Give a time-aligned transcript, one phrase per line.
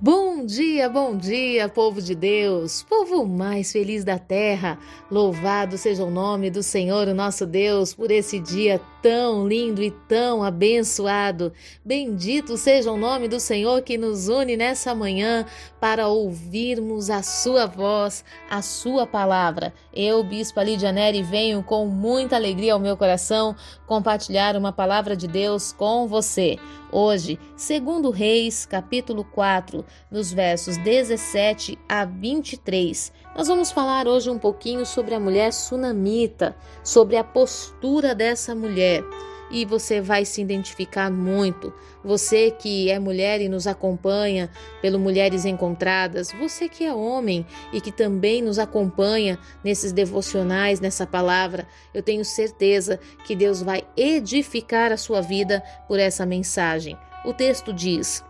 [0.00, 4.78] Bom dia, bom dia, povo de Deus, povo mais feliz da terra.
[5.10, 9.90] Louvado seja o nome do Senhor, o nosso Deus, por esse dia tão lindo e
[9.90, 11.52] tão abençoado.
[11.84, 15.46] Bendito seja o nome do Senhor que nos une nessa manhã
[15.80, 19.72] para ouvirmos a sua voz, a sua palavra.
[19.94, 23.54] Eu, Bispo Lídia Neri, venho com muita alegria ao meu coração
[23.86, 26.58] compartilhar uma palavra de Deus com você.
[26.90, 33.12] Hoje, segundo Reis, capítulo 4, nos versos 17 a 23.
[33.36, 39.02] Nós vamos falar hoje um pouquinho sobre a mulher sunamita, sobre a postura dessa mulher.
[39.50, 41.72] E você vai se identificar muito.
[42.04, 44.50] Você que é mulher e nos acompanha
[44.82, 51.06] pelo Mulheres Encontradas, você que é homem e que também nos acompanha nesses devocionais, nessa
[51.06, 56.98] palavra, eu tenho certeza que Deus vai edificar a sua vida por essa mensagem.
[57.24, 58.24] O texto diz: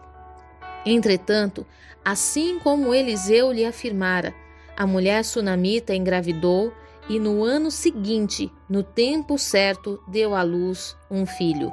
[0.86, 1.66] Entretanto,
[2.04, 4.32] assim como Eliseu lhe afirmara,
[4.76, 6.72] a mulher sunamita engravidou
[7.08, 11.72] e no ano seguinte, no tempo certo, deu à luz um filho.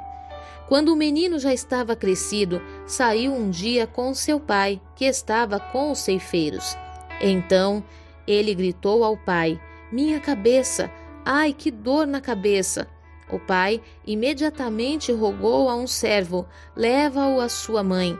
[0.66, 5.92] Quando o menino já estava crescido, saiu um dia com seu pai, que estava com
[5.92, 6.76] os ceifeiros.
[7.20, 7.84] Então
[8.26, 9.60] ele gritou ao pai:
[9.92, 10.90] Minha cabeça!
[11.24, 12.88] Ai, que dor na cabeça!
[13.30, 18.18] O pai imediatamente rogou a um servo: Leva-o à sua mãe.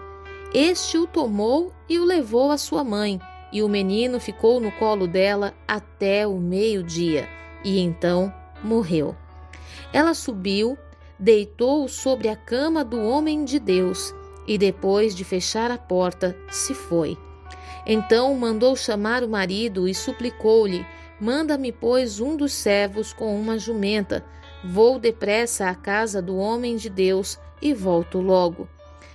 [0.55, 3.21] Este o tomou e o levou à sua mãe,
[3.53, 7.29] e o menino ficou no colo dela até o meio-dia,
[7.65, 9.17] e então morreu.
[9.93, 10.79] Ela subiu,
[11.19, 14.15] deitou-o sobre a cama do homem de Deus,
[14.47, 17.19] e depois de fechar a porta, se foi.
[17.85, 20.87] Então mandou chamar o marido e suplicou-lhe:
[21.21, 24.25] Manda-me, pois, um dos servos com uma jumenta.
[24.65, 28.69] Vou depressa à casa do homem de Deus e volto logo.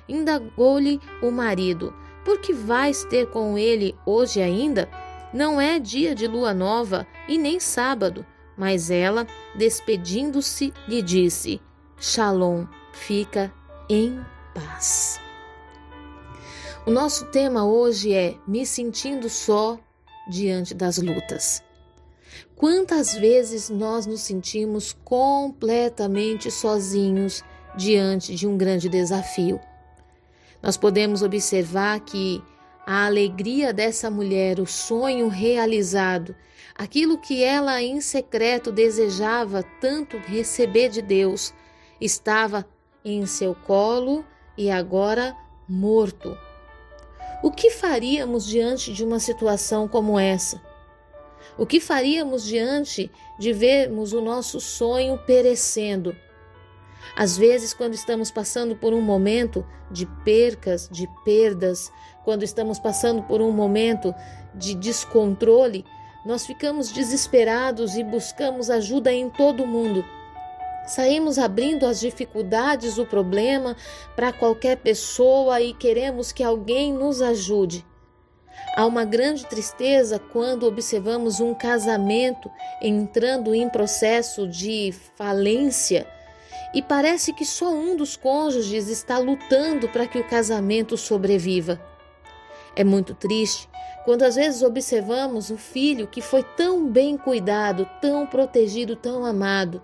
[0.09, 1.93] Indagou-lhe o marido:
[2.25, 4.89] Por que vais ter com ele hoje ainda?
[5.31, 8.25] Não é dia de lua nova e nem sábado.
[8.57, 9.25] Mas ela,
[9.55, 11.61] despedindo-se, lhe disse:
[11.97, 13.53] Shalom, fica
[13.87, 14.19] em
[14.53, 15.21] paz.
[16.85, 19.77] O nosso tema hoje é Me sentindo só
[20.27, 21.63] diante das lutas.
[22.55, 27.43] Quantas vezes nós nos sentimos completamente sozinhos
[27.77, 29.59] diante de um grande desafio?
[30.61, 32.43] Nós podemos observar que
[32.85, 36.35] a alegria dessa mulher, o sonho realizado,
[36.75, 41.53] aquilo que ela em secreto desejava tanto receber de Deus,
[42.01, 42.65] estava
[43.05, 44.25] em seu colo
[44.57, 45.35] e agora
[45.67, 46.37] morto.
[47.41, 50.61] O que faríamos diante de uma situação como essa?
[51.57, 56.15] O que faríamos diante de vermos o nosso sonho perecendo?
[57.15, 61.91] Às vezes, quando estamos passando por um momento de percas, de perdas,
[62.23, 64.13] quando estamos passando por um momento
[64.53, 65.85] de descontrole,
[66.25, 70.05] nós ficamos desesperados e buscamos ajuda em todo mundo.
[70.85, 73.75] Saímos abrindo as dificuldades, o problema
[74.15, 77.85] para qualquer pessoa e queremos que alguém nos ajude.
[78.75, 82.49] Há uma grande tristeza quando observamos um casamento
[82.81, 86.07] entrando em processo de falência
[86.73, 91.81] e parece que só um dos cônjuges está lutando para que o casamento sobreviva.
[92.75, 93.67] É muito triste
[94.05, 99.81] quando às vezes observamos o filho que foi tão bem cuidado, tão protegido, tão amado,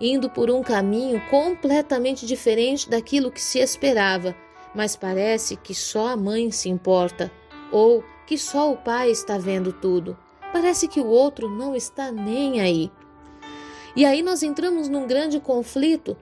[0.00, 4.36] indo por um caminho completamente diferente daquilo que se esperava,
[4.74, 7.32] mas parece que só a mãe se importa
[7.72, 10.16] ou que só o pai está vendo tudo.
[10.52, 12.90] Parece que o outro não está nem aí.
[13.96, 16.14] E aí nós entramos num grande conflito,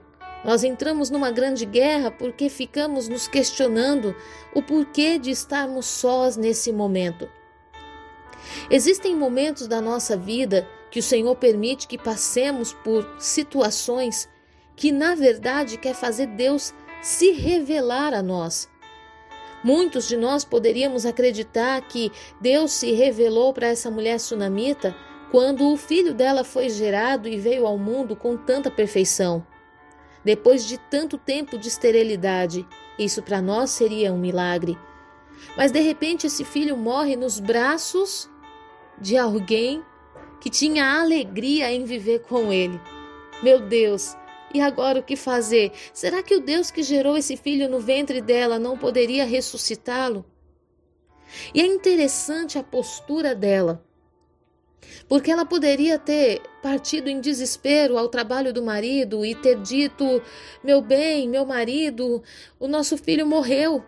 [0.45, 4.15] nós entramos numa grande guerra porque ficamos nos questionando
[4.53, 7.27] o porquê de estarmos sós nesse momento.
[8.69, 14.29] Existem momentos da nossa vida que o Senhor permite que passemos por situações
[14.75, 18.69] que, na verdade, quer fazer Deus se revelar a nós.
[19.63, 24.95] Muitos de nós poderíamos acreditar que Deus se revelou para essa mulher sunamita
[25.35, 29.45] quando o filho dela foi gerado e veio ao mundo com tanta perfeição.
[30.23, 32.65] Depois de tanto tempo de esterilidade,
[32.97, 34.79] isso para nós seria um milagre.
[35.57, 38.29] Mas de repente esse filho morre nos braços
[38.97, 39.83] de alguém
[40.39, 42.79] que tinha alegria em viver com ele.
[43.43, 44.15] Meu Deus,
[44.53, 45.73] e agora o que fazer?
[45.91, 50.23] Será que o Deus que gerou esse filho no ventre dela não poderia ressuscitá-lo?
[51.53, 53.85] E é interessante a postura dela
[55.07, 60.21] porque ela poderia ter partido em desespero ao trabalho do marido e ter dito:
[60.63, 62.23] Meu bem, meu marido,
[62.59, 63.83] o nosso filho morreu.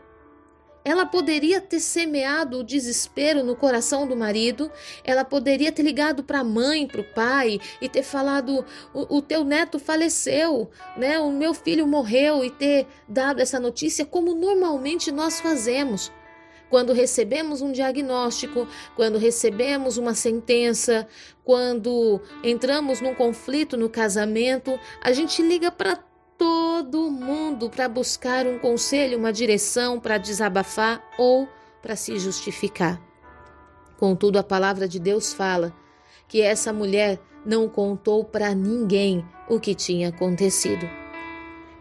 [0.86, 4.72] ela poderia ter semeado o desespero no coração do marido,
[5.04, 8.64] ela poderia ter ligado para a mãe, para o pai e ter falado:
[8.94, 11.20] o, o, teu neto faleceu, né?
[11.20, 16.12] o meu filho morreu e ter dado essa notícia, como normalmente nós fazemos.
[16.70, 21.08] Quando recebemos um diagnóstico, quando recebemos uma sentença,
[21.44, 26.00] quando entramos num conflito no casamento, a gente liga para
[26.38, 31.48] todo mundo para buscar um conselho, uma direção para desabafar ou
[31.82, 33.02] para se justificar.
[33.98, 35.74] Contudo, a palavra de Deus fala
[36.28, 40.88] que essa mulher não contou para ninguém o que tinha acontecido.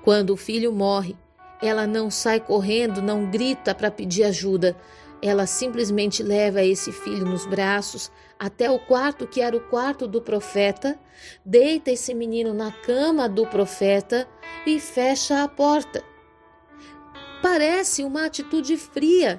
[0.03, 1.17] Quando o filho morre,
[1.63, 4.77] ela não sai correndo, não grita para pedir ajuda,
[5.23, 10.21] ela simplesmente leva esse filho nos braços até o quarto, que era o quarto do
[10.21, 10.99] profeta,
[11.45, 14.29] deita esse menino na cama do profeta
[14.67, 16.05] e fecha a porta.
[17.43, 19.39] Parece uma atitude fria,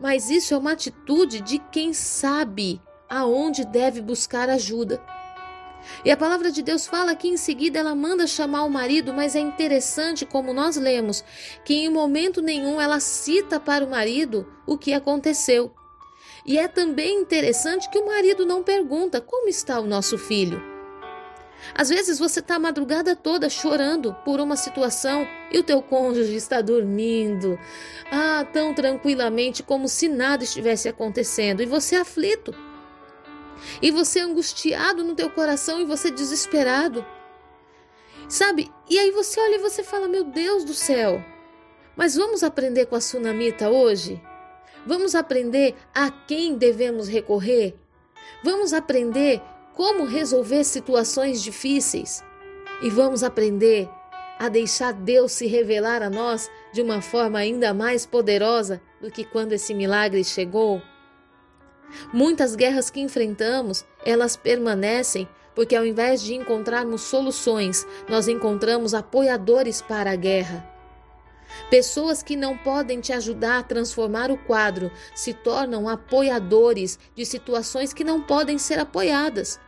[0.00, 5.00] mas isso é uma atitude de quem sabe aonde deve buscar ajuda.
[6.04, 9.34] E a palavra de Deus fala que em seguida ela manda chamar o marido, mas
[9.34, 11.24] é interessante como nós lemos
[11.64, 15.72] que em momento nenhum ela cita para o marido o que aconteceu.
[16.46, 20.62] E é também interessante que o marido não pergunta como está o nosso filho.
[21.74, 26.34] Às vezes você está a madrugada toda chorando por uma situação e o teu cônjuge
[26.34, 27.58] está dormindo,
[28.10, 32.54] ah, tão tranquilamente como se nada estivesse acontecendo, e você é aflito.
[33.80, 37.04] E você angustiado no teu coração e você desesperado.
[38.28, 38.70] Sabe?
[38.88, 41.24] E aí você olha e você fala: "Meu Deus do céu.
[41.96, 44.22] Mas vamos aprender com a sunamita hoje?
[44.86, 47.74] Vamos aprender a quem devemos recorrer?
[48.42, 49.42] Vamos aprender
[49.74, 52.24] como resolver situações difíceis?
[52.82, 53.88] E vamos aprender
[54.38, 59.24] a deixar Deus se revelar a nós de uma forma ainda mais poderosa do que
[59.24, 60.80] quando esse milagre chegou?
[62.12, 69.82] Muitas guerras que enfrentamos, elas permanecem porque ao invés de encontrarmos soluções, nós encontramos apoiadores
[69.82, 70.64] para a guerra.
[71.68, 77.92] Pessoas que não podem te ajudar a transformar o quadro se tornam apoiadores de situações
[77.92, 79.58] que não podem ser apoiadas.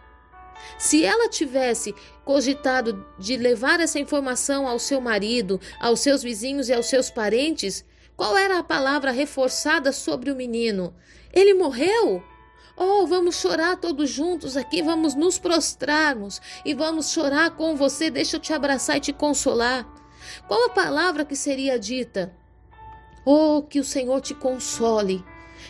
[0.79, 1.95] Se ela tivesse
[2.25, 7.85] cogitado de levar essa informação ao seu marido, aos seus vizinhos e aos seus parentes,
[8.17, 10.95] qual era a palavra reforçada sobre o menino?
[11.33, 12.23] Ele morreu?
[12.77, 18.11] Oh, vamos chorar todos juntos aqui, vamos nos prostrarmos e vamos chorar com você.
[18.11, 19.87] Deixa eu te abraçar e te consolar.
[20.49, 22.35] Qual a palavra que seria dita?
[23.25, 25.23] Oh, que o Senhor te console.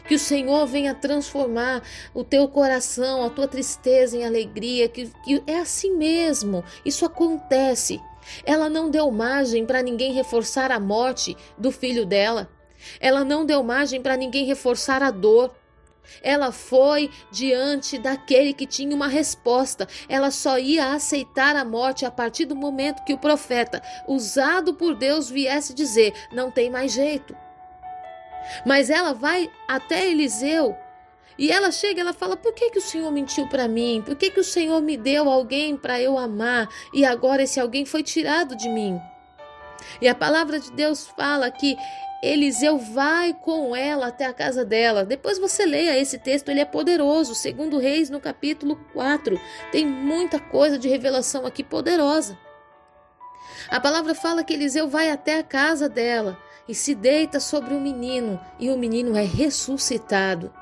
[0.06, 1.82] Que o Senhor venha transformar
[2.14, 6.64] o teu coração, a tua tristeza em alegria, que, que é assim mesmo.
[6.84, 8.00] Isso acontece.
[8.44, 12.48] Ela não deu margem para ninguém reforçar a morte do filho dela.
[13.00, 15.54] Ela não deu margem para ninguém reforçar a dor.
[16.22, 19.86] Ela foi diante daquele que tinha uma resposta.
[20.08, 24.94] Ela só ia aceitar a morte a partir do momento que o profeta, usado por
[24.94, 27.36] Deus, viesse dizer: não tem mais jeito.
[28.66, 30.76] Mas ela vai até Eliseu
[31.38, 34.02] e ela chega, ela fala: "Por que que o Senhor mentiu para mim?
[34.04, 37.86] Por que que o Senhor me deu alguém para eu amar e agora esse alguém
[37.86, 39.00] foi tirado de mim?"
[40.00, 41.76] E a palavra de Deus fala que
[42.22, 45.04] Eliseu vai com ela até a casa dela.
[45.04, 47.34] Depois você leia esse texto, ele é poderoso.
[47.34, 49.40] Segundo Reis, no capítulo 4,
[49.72, 52.38] tem muita coisa de revelação aqui poderosa.
[53.68, 56.38] A palavra fala que Eliseu vai até a casa dela
[56.68, 60.52] e se deita sobre o menino, e o menino é ressuscitado.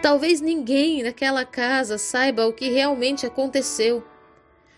[0.00, 4.06] Talvez ninguém naquela casa saiba o que realmente aconteceu,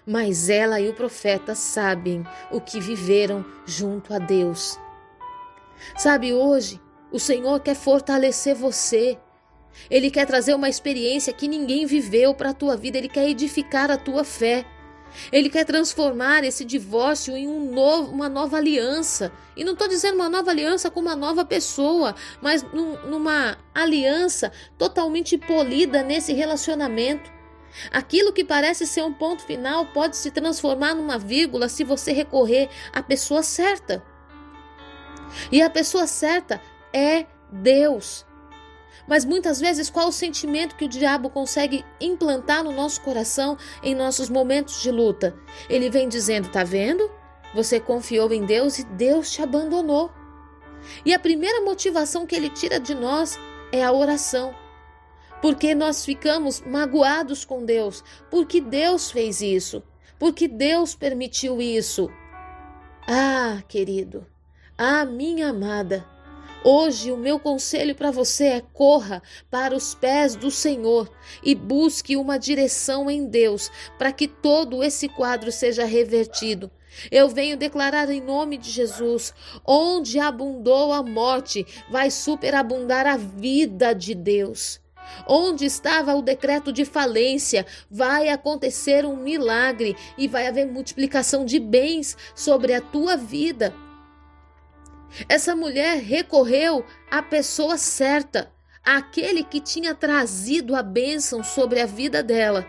[0.06, 4.78] mas ela e o profeta sabem o que viveram junto a Deus.
[5.96, 6.80] Sabe, hoje
[7.12, 9.18] o Senhor quer fortalecer você.
[9.90, 13.90] Ele quer trazer uma experiência que ninguém viveu para a tua vida, ele quer edificar
[13.90, 14.64] a tua fé.
[15.32, 19.32] Ele quer transformar esse divórcio em um novo, uma nova aliança.
[19.56, 24.52] E não estou dizendo uma nova aliança com uma nova pessoa, mas num, numa aliança
[24.78, 27.39] totalmente polida nesse relacionamento.
[27.90, 32.68] Aquilo que parece ser um ponto final pode se transformar numa vírgula se você recorrer
[32.92, 34.02] à pessoa certa.
[35.50, 36.60] E a pessoa certa
[36.92, 38.26] é Deus.
[39.06, 43.94] Mas muitas vezes, qual o sentimento que o diabo consegue implantar no nosso coração em
[43.94, 45.34] nossos momentos de luta?
[45.68, 47.10] Ele vem dizendo: tá vendo?
[47.54, 50.12] Você confiou em Deus e Deus te abandonou.
[51.04, 53.38] E a primeira motivação que ele tira de nós
[53.72, 54.54] é a oração.
[55.40, 59.82] Porque nós ficamos magoados com Deus, porque Deus fez isso,
[60.18, 62.10] porque Deus permitiu isso.
[63.08, 64.26] Ah, querido,
[64.76, 66.06] ah, minha amada,
[66.62, 71.10] Hoje, o meu conselho para você é: corra para os pés do Senhor
[71.42, 76.70] e busque uma direção em Deus para que todo esse quadro seja revertido.
[77.10, 79.32] Eu venho declarar em nome de Jesus:
[79.66, 84.80] onde abundou a morte, vai superabundar a vida de Deus.
[85.26, 91.58] Onde estava o decreto de falência, vai acontecer um milagre e vai haver multiplicação de
[91.58, 93.74] bens sobre a tua vida.
[95.28, 98.52] Essa mulher recorreu à pessoa certa,
[98.84, 102.66] àquele que tinha trazido a bênção sobre a vida dela.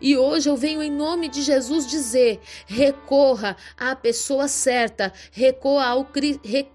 [0.00, 6.08] E hoje eu venho em nome de Jesus dizer: recorra à pessoa certa, recorra ao
[6.42, 6.70] re,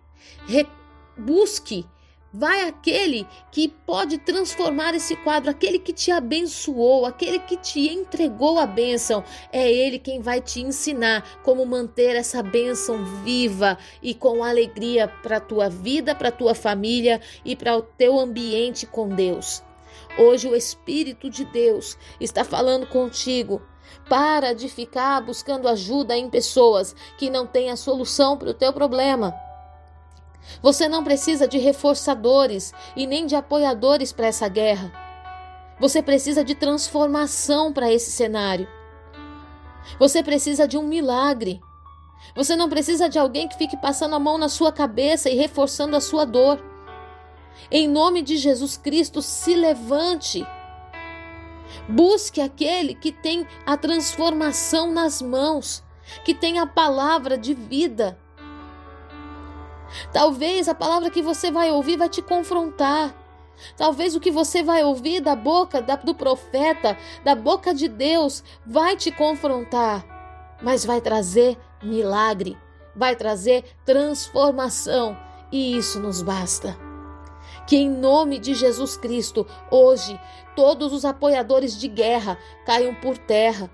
[1.17, 1.85] busque
[2.31, 8.59] Vai aquele que pode transformar esse quadro, aquele que te abençoou, aquele que te entregou
[8.59, 9.23] a bênção.
[9.51, 15.37] É ele quem vai te ensinar como manter essa bênção viva e com alegria para
[15.37, 19.63] a tua vida, para a tua família e para o teu ambiente com Deus.
[20.15, 23.59] Hoje o Espírito de Deus está falando contigo.
[24.07, 28.71] Para de ficar buscando ajuda em pessoas que não têm a solução para o teu
[28.71, 29.48] problema.
[30.61, 34.91] Você não precisa de reforçadores e nem de apoiadores para essa guerra.
[35.79, 38.67] Você precisa de transformação para esse cenário.
[39.97, 41.61] Você precisa de um milagre.
[42.35, 45.95] Você não precisa de alguém que fique passando a mão na sua cabeça e reforçando
[45.95, 46.61] a sua dor.
[47.71, 50.45] Em nome de Jesus Cristo, se levante.
[51.87, 55.83] Busque aquele que tem a transformação nas mãos,
[56.25, 58.19] que tem a palavra de vida
[60.11, 63.15] Talvez a palavra que você vai ouvir vai te confrontar.
[63.75, 68.95] Talvez o que você vai ouvir da boca do profeta, da boca de Deus, vai
[68.95, 70.05] te confrontar,
[70.61, 72.57] mas vai trazer milagre,
[72.95, 75.17] vai trazer transformação,
[75.51, 76.77] e isso nos basta.
[77.67, 80.19] Que em nome de Jesus Cristo, hoje,
[80.55, 83.69] todos os apoiadores de guerra caiam por terra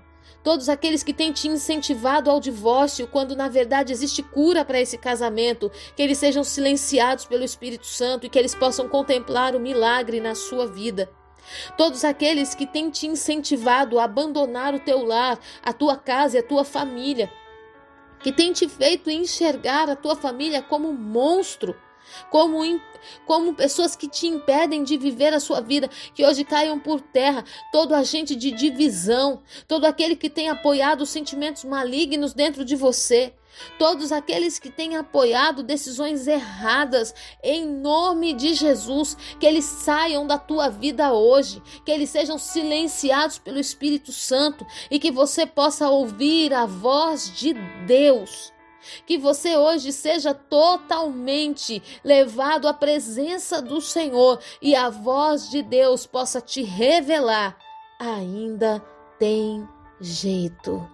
[0.46, 4.96] todos aqueles que têm te incentivado ao divórcio, quando na verdade existe cura para esse
[4.96, 10.20] casamento, que eles sejam silenciados pelo Espírito Santo e que eles possam contemplar o milagre
[10.20, 11.10] na sua vida.
[11.76, 16.38] Todos aqueles que têm te incentivado a abandonar o teu lar, a tua casa e
[16.38, 17.28] a tua família,
[18.20, 21.74] que têm te feito enxergar a tua família como um monstro,
[22.30, 22.60] como,
[23.24, 27.44] como pessoas que te impedem de viver a sua vida, que hoje caiam por terra,
[27.72, 33.32] todo agente de divisão, todo aquele que tem apoiado sentimentos malignos dentro de você.
[33.78, 40.38] Todos aqueles que têm apoiado decisões erradas, em nome de Jesus, que eles saiam da
[40.38, 46.52] tua vida hoje, que eles sejam silenciados pelo Espírito Santo e que você possa ouvir
[46.52, 47.54] a voz de
[47.86, 48.54] Deus
[49.06, 56.06] que você hoje seja totalmente levado à presença do Senhor e a voz de Deus
[56.06, 57.56] possa te revelar.
[57.98, 58.82] Ainda
[59.18, 59.66] tem
[60.00, 60.88] jeito.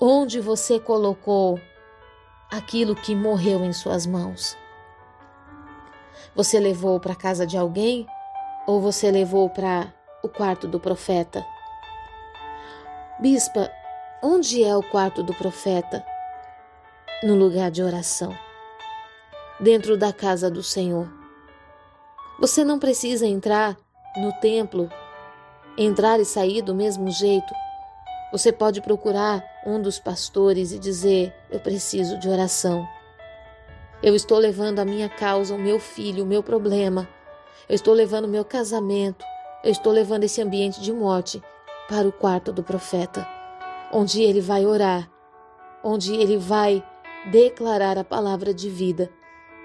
[0.00, 1.60] Onde você colocou
[2.50, 4.56] aquilo que morreu em suas mãos?
[6.34, 8.06] Você levou para casa de alguém
[8.66, 9.92] ou você levou para
[10.22, 11.44] o quarto do profeta?
[13.18, 13.70] Bispa,
[14.22, 16.04] onde é o quarto do profeta?
[17.22, 18.36] No lugar de oração,
[19.58, 21.08] dentro da casa do Senhor.
[22.38, 23.76] Você não precisa entrar
[24.16, 24.88] no templo,
[25.76, 27.52] entrar e sair do mesmo jeito.
[28.30, 32.86] Você pode procurar um dos pastores e dizer: Eu preciso de oração.
[34.00, 37.08] Eu estou levando a minha causa, o meu filho, o meu problema.
[37.68, 39.24] Eu estou levando o meu casamento.
[39.64, 41.42] Eu estou levando esse ambiente de morte
[41.88, 43.26] para o quarto do profeta,
[43.92, 45.10] onde ele vai orar,
[45.82, 46.84] onde ele vai
[47.26, 49.10] declarar a palavra de vida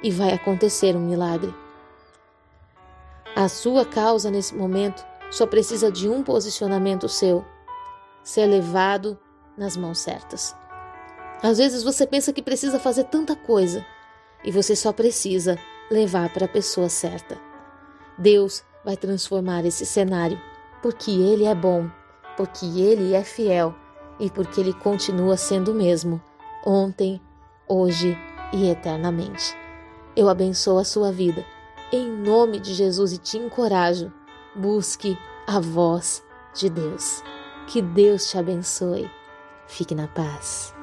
[0.01, 1.53] e vai acontecer um milagre.
[3.35, 7.43] A sua causa nesse momento só precisa de um posicionamento seu:
[8.23, 9.17] ser levado
[9.57, 10.55] nas mãos certas.
[11.41, 13.85] Às vezes você pensa que precisa fazer tanta coisa
[14.43, 15.57] e você só precisa
[15.89, 17.37] levar para a pessoa certa.
[18.17, 20.39] Deus vai transformar esse cenário
[20.81, 21.89] porque Ele é bom,
[22.37, 23.73] porque Ele é fiel
[24.19, 26.21] e porque Ele continua sendo o mesmo
[26.65, 27.21] ontem,
[27.73, 28.17] hoje
[28.53, 29.55] e eternamente.
[30.15, 31.43] Eu abençoo a sua vida.
[31.91, 34.11] Em nome de Jesus e te encorajo.
[34.55, 37.23] Busque a voz de Deus.
[37.67, 39.09] Que Deus te abençoe.
[39.67, 40.73] Fique na paz.